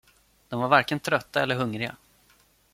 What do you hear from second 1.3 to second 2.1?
eller hungriga.